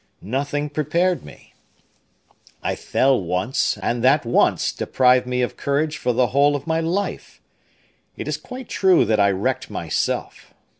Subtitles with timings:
[0.23, 1.53] Nothing prepared me;
[2.63, 6.79] I fell once, and that once deprived me of courage for the whole of my
[6.79, 7.39] life.
[8.17, 10.55] It is quite true that I wrecked myself.